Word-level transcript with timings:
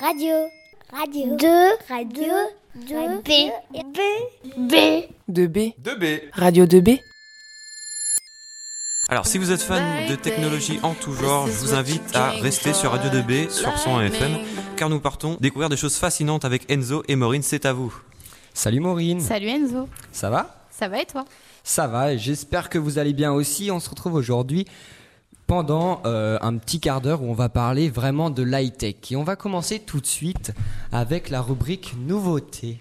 Radio. 0.00 0.48
Radio. 0.90 1.36
2. 1.36 1.46
Radio. 1.90 2.32
2. 2.88 3.20
B. 3.22 3.28
B. 3.70 3.98
B. 4.56 4.74
2B. 5.28 5.74
2B. 5.78 6.20
Radio 6.32 6.64
2B. 6.64 7.00
Alors, 9.10 9.26
si 9.26 9.36
vous 9.36 9.52
êtes 9.52 9.60
fan 9.60 10.08
de 10.08 10.14
technologie 10.14 10.80
en 10.82 10.94
tout 10.94 11.12
genre, 11.12 11.46
je 11.48 11.52
vous 11.52 11.74
invite 11.74 12.16
à 12.16 12.30
rester 12.30 12.72
sur 12.72 12.92
Radio 12.92 13.10
2B 13.10 13.50
sur 13.50 13.76
101 13.76 14.06
FM, 14.06 14.38
car 14.78 14.88
nous 14.88 15.00
partons 15.00 15.36
découvrir 15.38 15.68
des 15.68 15.76
choses 15.76 15.96
fascinantes 15.96 16.46
avec 16.46 16.70
Enzo 16.70 17.02
et 17.06 17.14
Maureen. 17.14 17.42
C'est 17.42 17.66
à 17.66 17.74
vous. 17.74 17.94
Salut 18.54 18.80
Maureen. 18.80 19.20
Salut 19.20 19.48
Enzo. 19.48 19.86
Ça 20.12 20.30
va? 20.30 20.64
Ça 20.70 20.88
va 20.88 21.02
et 21.02 21.06
toi? 21.06 21.26
Ça 21.62 21.86
va, 21.86 22.16
j'espère 22.16 22.70
que 22.70 22.78
vous 22.78 22.98
allez 22.98 23.12
bien 23.12 23.32
aussi. 23.32 23.70
On 23.70 23.80
se 23.80 23.90
retrouve 23.90 24.14
aujourd'hui 24.14 24.66
pendant 25.50 26.00
euh, 26.06 26.38
un 26.42 26.58
petit 26.58 26.78
quart 26.78 27.00
d'heure 27.00 27.24
où 27.24 27.26
on 27.28 27.34
va 27.34 27.48
parler 27.48 27.90
vraiment 27.90 28.30
de 28.30 28.44
l'high-tech. 28.44 29.10
Et 29.10 29.16
on 29.16 29.24
va 29.24 29.34
commencer 29.34 29.80
tout 29.80 29.98
de 29.98 30.06
suite 30.06 30.52
avec 30.92 31.28
la 31.28 31.42
rubrique 31.42 31.94
nouveautés. 31.98 32.78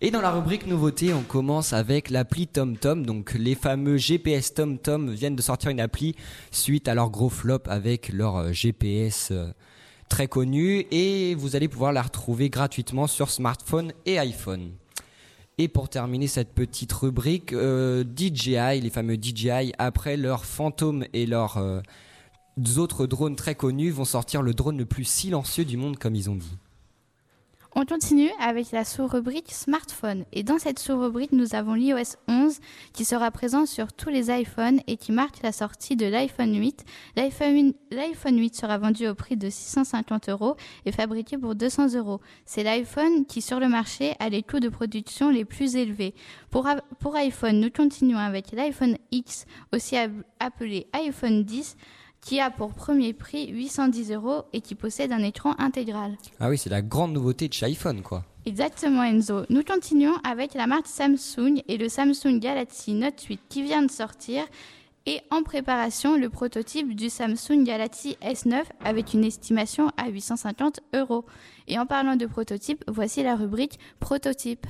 Et 0.00 0.10
dans 0.10 0.20
la 0.20 0.32
rubrique 0.32 0.66
nouveautés, 0.66 1.14
on 1.14 1.22
commence 1.22 1.72
avec 1.72 2.10
l'appli 2.10 2.48
TomTom. 2.48 3.06
Donc 3.06 3.34
les 3.34 3.54
fameux 3.54 3.98
GPS 3.98 4.52
TomTom 4.52 5.12
viennent 5.12 5.36
de 5.36 5.42
sortir 5.42 5.70
une 5.70 5.78
appli 5.78 6.16
suite 6.50 6.88
à 6.88 6.94
leur 6.96 7.08
gros 7.08 7.28
flop 7.28 7.62
avec 7.66 8.08
leur 8.08 8.34
euh, 8.34 8.52
GPS 8.52 9.28
euh, 9.30 9.52
très 10.08 10.26
connu. 10.26 10.86
Et 10.90 11.36
vous 11.36 11.54
allez 11.54 11.68
pouvoir 11.68 11.92
la 11.92 12.02
retrouver 12.02 12.50
gratuitement 12.50 13.06
sur 13.06 13.30
smartphone 13.30 13.92
et 14.06 14.18
iPhone. 14.18 14.72
Et 15.58 15.68
pour 15.68 15.88
terminer 15.88 16.26
cette 16.26 16.52
petite 16.52 16.92
rubrique, 16.92 17.54
euh, 17.54 18.04
DJI, 18.04 18.82
les 18.82 18.90
fameux 18.90 19.16
DJI, 19.16 19.72
après 19.78 20.18
leurs 20.18 20.44
fantômes 20.44 21.06
et 21.14 21.24
leurs 21.24 21.56
euh, 21.56 21.80
autres 22.76 23.06
drones 23.06 23.36
très 23.36 23.54
connus, 23.54 23.90
vont 23.90 24.04
sortir 24.04 24.42
le 24.42 24.52
drone 24.52 24.76
le 24.76 24.84
plus 24.84 25.04
silencieux 25.04 25.64
du 25.64 25.78
monde, 25.78 25.96
comme 25.96 26.14
ils 26.14 26.28
ont 26.28 26.36
dit. 26.36 26.58
On 27.78 27.84
continue 27.84 28.30
avec 28.40 28.72
la 28.72 28.86
sous-rubrique 28.86 29.52
smartphone. 29.52 30.24
Et 30.32 30.42
dans 30.42 30.58
cette 30.58 30.78
sous-rubrique, 30.78 31.32
nous 31.32 31.54
avons 31.54 31.74
l'iOS 31.74 32.16
11 32.26 32.58
qui 32.94 33.04
sera 33.04 33.30
présent 33.30 33.66
sur 33.66 33.92
tous 33.92 34.08
les 34.08 34.30
iPhones 34.30 34.80
et 34.86 34.96
qui 34.96 35.12
marque 35.12 35.42
la 35.42 35.52
sortie 35.52 35.94
de 35.94 36.06
l'iPhone 36.06 36.58
8. 36.58 36.86
L'iPhone 37.16 37.74
l'iPhone 37.90 38.38
8 38.38 38.56
sera 38.56 38.78
vendu 38.78 39.06
au 39.06 39.14
prix 39.14 39.36
de 39.36 39.50
650 39.50 40.30
euros 40.30 40.56
et 40.86 40.92
fabriqué 40.92 41.36
pour 41.36 41.54
200 41.54 41.96
euros. 41.96 42.22
C'est 42.46 42.62
l'iPhone 42.62 43.26
qui, 43.26 43.42
sur 43.42 43.60
le 43.60 43.68
marché, 43.68 44.14
a 44.20 44.30
les 44.30 44.42
coûts 44.42 44.58
de 44.58 44.70
production 44.70 45.28
les 45.28 45.44
plus 45.44 45.76
élevés. 45.76 46.14
Pour, 46.50 46.66
pour 46.98 47.14
iPhone, 47.14 47.60
nous 47.60 47.70
continuons 47.70 48.16
avec 48.16 48.52
l'iPhone 48.52 48.96
X, 49.12 49.44
aussi 49.74 49.96
appelé 50.40 50.86
iPhone 50.94 51.44
10, 51.44 51.76
qui 52.20 52.40
a 52.40 52.50
pour 52.50 52.72
premier 52.72 53.12
prix 53.12 53.48
810 53.48 54.12
euros 54.12 54.42
et 54.52 54.60
qui 54.60 54.74
possède 54.74 55.12
un 55.12 55.22
écran 55.22 55.54
intégral. 55.58 56.16
Ah 56.40 56.48
oui, 56.48 56.58
c'est 56.58 56.70
la 56.70 56.82
grande 56.82 57.12
nouveauté 57.12 57.48
de 57.48 57.52
chez 57.52 57.66
iPhone, 57.66 58.02
quoi. 58.02 58.24
Exactement 58.46 59.02
Enzo. 59.02 59.44
Nous 59.50 59.64
continuons 59.64 60.14
avec 60.22 60.54
la 60.54 60.66
marque 60.66 60.86
Samsung 60.86 61.62
et 61.66 61.76
le 61.76 61.88
Samsung 61.88 62.38
Galaxy 62.38 62.94
Note 62.94 63.20
8 63.20 63.40
qui 63.48 63.62
vient 63.62 63.82
de 63.82 63.90
sortir 63.90 64.44
et 65.06 65.20
en 65.30 65.42
préparation 65.42 66.16
le 66.16 66.28
prototype 66.28 66.94
du 66.94 67.10
Samsung 67.10 67.64
Galaxy 67.64 68.16
S9 68.22 68.62
avec 68.84 69.14
une 69.14 69.24
estimation 69.24 69.90
à 69.96 70.08
850 70.08 70.80
euros. 70.94 71.24
Et 71.68 71.78
en 71.78 71.86
parlant 71.86 72.16
de 72.16 72.26
prototype, 72.26 72.84
voici 72.88 73.22
la 73.22 73.36
rubrique 73.36 73.78
prototype. 74.00 74.66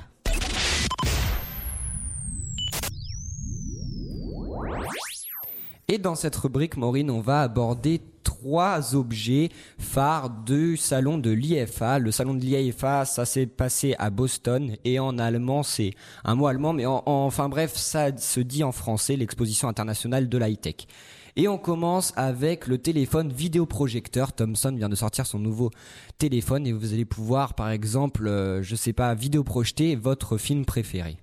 Et 5.89 5.99
dans 5.99 6.15
cette 6.15 6.35
rubrique, 6.35 6.75
Maureen, 6.75 7.09
on 7.09 7.21
va 7.21 7.43
aborder 7.43 8.01
trois 8.25 8.93
objets 8.93 9.47
phares 9.79 10.29
du 10.29 10.75
salon 10.75 11.17
de 11.17 11.31
l'IFA. 11.31 11.97
Le 11.99 12.11
salon 12.11 12.33
de 12.33 12.41
l'IFA, 12.41 13.05
ça 13.05 13.23
s'est 13.23 13.45
passé 13.45 13.95
à 13.97 14.09
Boston 14.09 14.75
et 14.83 14.99
en 14.99 15.17
allemand, 15.17 15.63
c'est 15.63 15.91
un 16.25 16.35
mot 16.35 16.47
allemand, 16.47 16.73
mais 16.73 16.85
en- 16.85 17.03
en- 17.05 17.25
enfin 17.25 17.47
bref, 17.47 17.73
ça 17.77 18.15
se 18.17 18.41
dit 18.41 18.65
en 18.65 18.73
français, 18.73 19.15
l'exposition 19.15 19.69
internationale 19.69 20.27
de 20.27 20.37
l'high-tech. 20.37 20.87
Et 21.37 21.47
on 21.47 21.57
commence 21.57 22.11
avec 22.17 22.67
le 22.67 22.79
téléphone 22.79 23.31
vidéoprojecteur. 23.31 24.33
Thomson 24.33 24.73
vient 24.75 24.89
de 24.89 24.95
sortir 24.95 25.25
son 25.25 25.39
nouveau 25.39 25.71
téléphone 26.17 26.67
et 26.67 26.73
vous 26.73 26.91
allez 26.93 27.05
pouvoir, 27.05 27.53
par 27.53 27.69
exemple, 27.69 28.27
euh, 28.27 28.61
je 28.61 28.75
sais 28.75 28.91
pas, 28.91 29.13
vidéoprojeter 29.13 29.95
votre 29.95 30.37
film 30.37 30.65
préféré. 30.65 31.15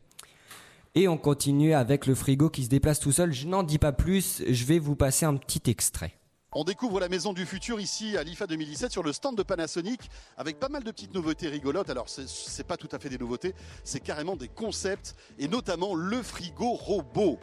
Et 0.94 1.08
on 1.08 1.18
continue 1.18 1.74
avec 1.74 2.06
le 2.06 2.14
frigo 2.14 2.50
qui 2.50 2.64
se 2.64 2.68
déplace 2.68 3.00
tout 3.00 3.10
seul. 3.12 3.32
Je 3.32 3.46
n'en 3.48 3.64
dis 3.64 3.78
pas 3.78 3.92
plus, 3.92 4.44
je 4.48 4.64
vais 4.64 4.78
vous 4.78 4.94
passer 4.94 5.26
un 5.26 5.36
petit 5.36 5.68
extrait. 5.68 6.14
On 6.56 6.62
découvre 6.62 7.00
la 7.00 7.08
maison 7.08 7.32
du 7.32 7.46
futur 7.46 7.80
ici 7.80 8.16
à 8.16 8.22
l'IFA 8.22 8.46
2017 8.46 8.92
sur 8.92 9.02
le 9.02 9.12
stand 9.12 9.36
de 9.36 9.42
Panasonic 9.42 10.00
avec 10.36 10.60
pas 10.60 10.68
mal 10.68 10.84
de 10.84 10.92
petites 10.92 11.12
nouveautés 11.12 11.48
rigolotes. 11.48 11.90
Alors 11.90 12.08
c'est- 12.08 12.62
pas 12.62 12.76
tout 12.76 12.88
à 12.92 13.00
fait 13.00 13.08
des 13.08 13.18
nouveautés, 13.18 13.54
c'est 13.82 13.98
carrément 13.98 14.36
des 14.36 14.46
concepts 14.46 15.16
et 15.40 15.48
notamment 15.48 15.96
le 15.96 16.22
frigo 16.22 16.74
robot. 16.74 17.40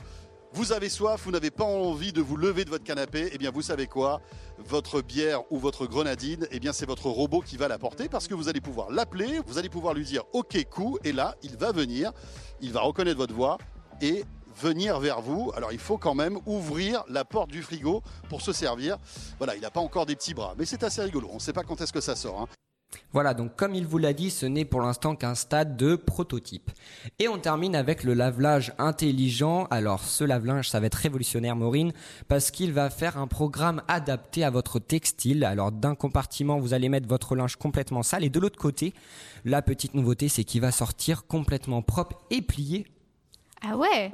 Vous 0.53 0.73
avez 0.73 0.89
soif, 0.89 1.21
vous 1.23 1.31
n'avez 1.31 1.49
pas 1.49 1.63
envie 1.63 2.11
de 2.11 2.21
vous 2.21 2.35
lever 2.35 2.65
de 2.65 2.69
votre 2.69 2.83
canapé, 2.83 3.29
eh 3.31 3.37
bien 3.37 3.51
vous 3.51 3.61
savez 3.61 3.87
quoi? 3.87 4.21
Votre 4.57 5.01
bière 5.01 5.49
ou 5.49 5.57
votre 5.57 5.85
grenadine, 5.85 6.45
eh 6.51 6.59
bien 6.59 6.73
c'est 6.73 6.85
votre 6.85 7.07
robot 7.07 7.39
qui 7.39 7.55
va 7.55 7.69
l'apporter 7.69 8.09
parce 8.09 8.27
que 8.27 8.33
vous 8.33 8.49
allez 8.49 8.59
pouvoir 8.59 8.91
l'appeler, 8.91 9.39
vous 9.47 9.57
allez 9.57 9.69
pouvoir 9.69 9.93
lui 9.93 10.03
dire 10.03 10.23
OK 10.33 10.61
coup 10.69 10.97
et 11.05 11.13
là 11.13 11.35
il 11.41 11.55
va 11.55 11.71
venir, 11.71 12.11
il 12.59 12.73
va 12.73 12.81
reconnaître 12.81 13.17
votre 13.17 13.33
voix 13.33 13.59
et 14.01 14.25
venir 14.61 14.99
vers 14.99 15.21
vous. 15.21 15.53
Alors 15.55 15.71
il 15.71 15.79
faut 15.79 15.97
quand 15.97 16.15
même 16.15 16.37
ouvrir 16.45 17.05
la 17.07 17.23
porte 17.23 17.49
du 17.49 17.61
frigo 17.61 18.03
pour 18.27 18.41
se 18.41 18.51
servir. 18.51 18.97
Voilà, 19.37 19.55
il 19.55 19.61
n'a 19.61 19.71
pas 19.71 19.79
encore 19.79 20.05
des 20.05 20.17
petits 20.17 20.33
bras, 20.33 20.53
mais 20.57 20.65
c'est 20.65 20.83
assez 20.83 21.01
rigolo. 21.01 21.29
On 21.31 21.35
ne 21.35 21.39
sait 21.39 21.53
pas 21.53 21.63
quand 21.63 21.79
est-ce 21.79 21.93
que 21.93 22.01
ça 22.01 22.17
sort. 22.17 22.41
hein. 22.41 22.47
Voilà, 23.13 23.33
donc 23.33 23.55
comme 23.55 23.75
il 23.75 23.85
vous 23.85 23.97
l'a 23.97 24.13
dit, 24.13 24.29
ce 24.29 24.45
n'est 24.45 24.65
pour 24.65 24.81
l'instant 24.81 25.15
qu'un 25.15 25.35
stade 25.35 25.75
de 25.75 25.95
prototype. 25.95 26.71
Et 27.19 27.27
on 27.27 27.39
termine 27.39 27.75
avec 27.75 28.03
le 28.03 28.13
lave-linge 28.13 28.73
intelligent. 28.77 29.67
Alors 29.69 30.03
ce 30.03 30.23
lave-linge, 30.23 30.69
ça 30.69 30.79
va 30.79 30.87
être 30.87 30.95
révolutionnaire, 30.95 31.55
Maureen, 31.55 31.91
parce 32.27 32.51
qu'il 32.51 32.71
va 32.71 32.89
faire 32.89 33.17
un 33.17 33.27
programme 33.27 33.81
adapté 33.87 34.43
à 34.43 34.49
votre 34.49 34.79
textile. 34.79 35.43
Alors 35.43 35.71
d'un 35.71 35.95
compartiment, 35.95 36.59
vous 36.59 36.73
allez 36.73 36.89
mettre 36.89 37.07
votre 37.07 37.35
linge 37.35 37.57
complètement 37.57 38.03
sale, 38.03 38.23
et 38.23 38.29
de 38.29 38.39
l'autre 38.39 38.59
côté, 38.59 38.93
la 39.43 39.61
petite 39.61 39.93
nouveauté, 39.93 40.29
c'est 40.29 40.43
qu'il 40.43 40.61
va 40.61 40.71
sortir 40.71 41.25
complètement 41.27 41.81
propre 41.81 42.17
et 42.29 42.41
plié 42.41 42.87
Ah 43.61 43.77
ouais 43.77 44.11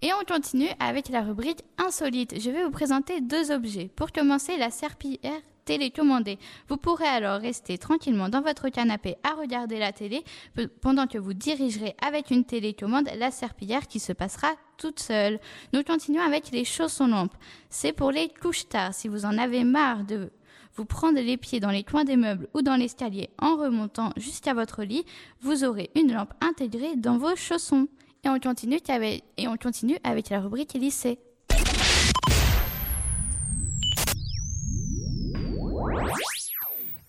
Et 0.00 0.10
on 0.12 0.24
continue 0.24 0.70
avec 0.80 1.10
la 1.10 1.20
rubrique 1.20 1.64
insolite. 1.76 2.40
Je 2.40 2.50
vais 2.50 2.64
vous 2.64 2.70
présenter 2.70 3.20
deux 3.20 3.50
objets. 3.50 3.90
Pour 3.94 4.12
commencer, 4.12 4.56
la 4.56 4.70
serpillière 4.70 5.40
télécommandée. 5.68 6.38
Vous 6.68 6.78
pourrez 6.78 7.06
alors 7.06 7.40
rester 7.40 7.76
tranquillement 7.76 8.30
dans 8.30 8.40
votre 8.40 8.70
canapé 8.70 9.16
à 9.22 9.34
regarder 9.34 9.78
la 9.78 9.92
télé 9.92 10.24
pe- 10.54 10.66
pendant 10.66 11.06
que 11.06 11.18
vous 11.18 11.34
dirigerez 11.34 11.94
avec 12.00 12.30
une 12.30 12.44
télécommande 12.44 13.10
la 13.18 13.30
serpillière 13.30 13.86
qui 13.86 14.00
se 14.00 14.14
passera 14.14 14.48
toute 14.78 14.98
seule. 14.98 15.38
Nous 15.74 15.82
continuons 15.82 16.22
avec 16.22 16.50
les 16.52 16.64
chaussons 16.64 17.06
lampes. 17.08 17.34
C'est 17.68 17.92
pour 17.92 18.10
les 18.10 18.30
couches 18.30 18.66
tard. 18.68 18.94
Si 18.94 19.08
vous 19.08 19.26
en 19.26 19.36
avez 19.36 19.64
marre 19.64 20.04
de 20.04 20.30
vous 20.74 20.86
prendre 20.86 21.20
les 21.20 21.36
pieds 21.36 21.60
dans 21.60 21.70
les 21.70 21.84
coins 21.84 22.04
des 22.04 22.16
meubles 22.16 22.48
ou 22.54 22.62
dans 22.62 22.76
l'escalier 22.76 23.28
en 23.38 23.56
remontant 23.56 24.10
jusqu'à 24.16 24.54
votre 24.54 24.84
lit, 24.84 25.04
vous 25.42 25.64
aurez 25.64 25.90
une 25.94 26.14
lampe 26.14 26.32
intégrée 26.40 26.96
dans 26.96 27.18
vos 27.18 27.36
chaussons. 27.36 27.88
Et 28.24 28.30
on 28.30 28.38
continue 28.40 28.80
avec, 28.88 29.22
et 29.36 29.48
on 29.48 29.56
continue 29.58 29.98
avec 30.02 30.30
la 30.30 30.40
rubrique 30.40 30.72
lycée. 30.74 31.18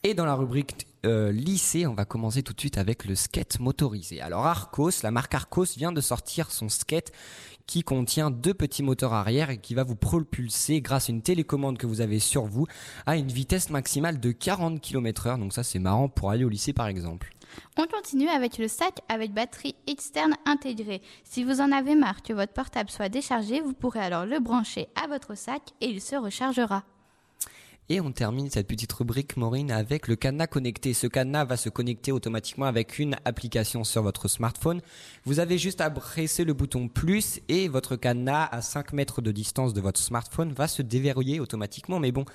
Et 0.09 0.15
dans 0.15 0.25
la 0.25 0.33
rubrique 0.33 0.87
euh, 1.05 1.31
lycée, 1.31 1.85
on 1.85 1.93
va 1.93 2.03
commencer 2.03 2.41
tout 2.41 2.53
de 2.53 2.59
suite 2.59 2.79
avec 2.79 3.05
le 3.05 3.13
skate 3.13 3.59
motorisé. 3.59 4.21
Alors 4.21 4.47
Arcos, 4.47 5.03
la 5.03 5.11
marque 5.11 5.35
Arcos 5.35 5.65
vient 5.77 5.91
de 5.91 6.01
sortir 6.01 6.49
son 6.49 6.67
skate 6.67 7.11
qui 7.67 7.83
contient 7.83 8.31
deux 8.31 8.55
petits 8.55 8.81
moteurs 8.81 9.13
arrière 9.13 9.51
et 9.51 9.59
qui 9.59 9.75
va 9.75 9.83
vous 9.83 9.95
propulser 9.95 10.81
grâce 10.81 11.09
à 11.09 11.11
une 11.11 11.21
télécommande 11.21 11.77
que 11.77 11.85
vous 11.85 12.01
avez 12.01 12.17
sur 12.17 12.45
vous 12.45 12.65
à 13.05 13.17
une 13.17 13.27
vitesse 13.27 13.69
maximale 13.69 14.19
de 14.19 14.31
40 14.31 14.81
km 14.81 15.27
heure. 15.27 15.37
Donc 15.37 15.53
ça 15.53 15.61
c'est 15.61 15.77
marrant 15.77 16.09
pour 16.09 16.31
aller 16.31 16.43
au 16.43 16.49
lycée 16.49 16.73
par 16.73 16.87
exemple. 16.87 17.31
On 17.77 17.85
continue 17.85 18.29
avec 18.29 18.57
le 18.57 18.67
sac 18.67 19.01
avec 19.09 19.31
batterie 19.31 19.75
externe 19.85 20.37
intégrée. 20.47 21.03
Si 21.23 21.43
vous 21.43 21.61
en 21.61 21.71
avez 21.71 21.93
marre 21.93 22.23
que 22.23 22.33
votre 22.33 22.53
portable 22.53 22.89
soit 22.89 23.09
déchargé, 23.09 23.61
vous 23.61 23.73
pourrez 23.73 23.99
alors 23.99 24.25
le 24.25 24.39
brancher 24.39 24.87
à 24.95 25.05
votre 25.05 25.37
sac 25.37 25.61
et 25.81 25.85
il 25.87 26.01
se 26.01 26.15
rechargera. 26.15 26.83
Et 27.91 27.99
on 28.01 28.11
termine 28.11 28.51
cette 28.51 28.67
petite 28.67 28.93
rubrique, 28.93 29.35
Maureen, 29.35 29.71
avec 29.71 30.07
le 30.07 30.15
cadenas 30.15 30.45
connecté. 30.45 30.93
Ce 30.93 31.07
cadenas 31.07 31.45
va 31.45 31.57
se 31.57 31.69
connecter 31.69 32.11
automatiquement 32.11 32.67
avec 32.67 32.99
une 32.99 33.15
application 33.25 33.83
sur 33.83 34.03
votre 34.03 34.27
smartphone. 34.27 34.79
Vous 35.25 35.39
avez 35.39 35.57
juste 35.57 35.81
à 35.81 35.89
presser 35.89 36.43
le 36.43 36.53
bouton 36.53 36.87
plus 36.87 37.41
et 37.47 37.67
votre 37.67 37.95
cadenas 37.95 38.45
à 38.51 38.61
5 38.61 38.93
mètres 38.93 39.23
de 39.23 39.31
distance 39.31 39.73
de 39.73 39.81
votre 39.81 39.99
smartphone 39.99 40.53
va 40.53 40.67
se 40.67 40.83
déverrouiller 40.83 41.39
automatiquement. 41.39 41.99
Mais 41.99 42.11
bon, 42.11 42.25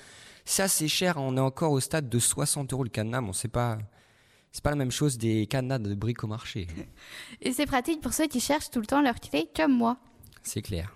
c'est 0.43 0.63
assez 0.63 0.89
cher. 0.89 1.15
On 1.15 1.37
est 1.37 1.39
encore 1.39 1.71
au 1.71 1.79
stade 1.79 2.09
de 2.09 2.19
60 2.19 2.73
euros 2.73 2.83
le 2.83 2.89
cadenas. 2.89 3.21
Bon, 3.21 3.31
c'est 3.31 3.47
pas, 3.47 3.77
c'est 4.51 4.63
pas 4.63 4.71
la 4.71 4.75
même 4.75 4.91
chose 4.91 5.17
des 5.17 5.47
cadenas 5.47 5.79
de 5.79 5.95
briques 5.95 6.25
au 6.25 6.27
marché. 6.27 6.67
Et 7.41 7.53
c'est 7.53 7.65
pratique 7.65 8.01
pour 8.01 8.11
ceux 8.11 8.27
qui 8.27 8.41
cherchent 8.41 8.71
tout 8.71 8.81
le 8.81 8.87
temps 8.87 9.01
leur 9.01 9.21
clé 9.21 9.49
comme 9.55 9.77
moi. 9.77 9.95
C'est 10.43 10.61
clair. 10.61 10.94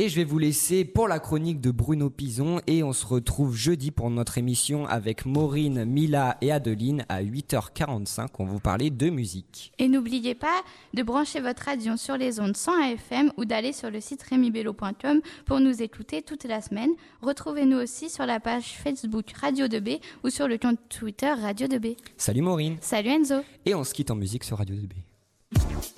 Et 0.00 0.08
je 0.08 0.14
vais 0.14 0.22
vous 0.22 0.38
laisser 0.38 0.84
pour 0.84 1.08
la 1.08 1.18
chronique 1.18 1.60
de 1.60 1.72
Bruno 1.72 2.08
Pison 2.08 2.60
et 2.68 2.84
on 2.84 2.92
se 2.92 3.04
retrouve 3.04 3.56
jeudi 3.56 3.90
pour 3.90 4.10
notre 4.10 4.38
émission 4.38 4.86
avec 4.86 5.26
Maureen, 5.26 5.84
Mila 5.86 6.38
et 6.40 6.52
Adeline 6.52 7.04
à 7.08 7.20
8h45. 7.20 8.28
On 8.38 8.44
va 8.44 8.52
vous 8.52 8.60
parler 8.60 8.90
de 8.90 9.10
musique. 9.10 9.72
Et 9.80 9.88
n'oubliez 9.88 10.36
pas 10.36 10.62
de 10.94 11.02
brancher 11.02 11.40
votre 11.40 11.64
radio 11.64 11.96
sur 11.96 12.16
les 12.16 12.38
ondes 12.38 12.56
100 12.56 12.80
FM 12.92 13.32
ou 13.38 13.44
d'aller 13.44 13.72
sur 13.72 13.90
le 13.90 14.00
site 14.00 14.22
remibello.com 14.22 15.20
pour 15.46 15.58
nous 15.58 15.82
écouter 15.82 16.22
toute 16.22 16.44
la 16.44 16.62
semaine. 16.62 16.90
Retrouvez-nous 17.20 17.78
aussi 17.78 18.08
sur 18.08 18.24
la 18.24 18.38
page 18.38 18.78
Facebook 18.80 19.32
Radio 19.32 19.66
2B 19.66 19.98
ou 20.22 20.30
sur 20.30 20.46
le 20.46 20.58
compte 20.58 20.78
Twitter 20.88 21.32
Radio 21.32 21.66
2B. 21.66 21.96
Salut 22.16 22.42
Maureen. 22.42 22.76
Salut 22.80 23.08
Enzo. 23.08 23.40
Et 23.66 23.74
on 23.74 23.82
se 23.82 23.92
quitte 23.92 24.12
en 24.12 24.14
musique 24.14 24.44
sur 24.44 24.58
Radio 24.58 24.76
2B. 24.76 25.97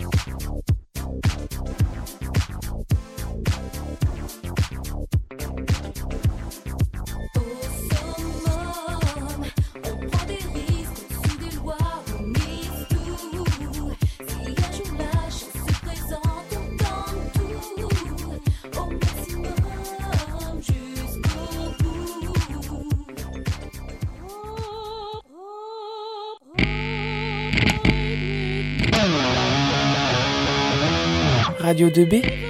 Radio 31.70 31.88
2B 31.88 32.49